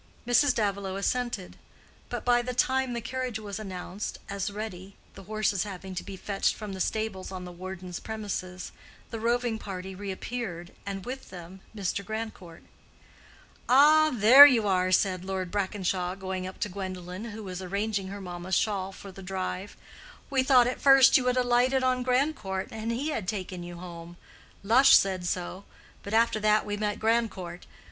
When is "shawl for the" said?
18.55-19.21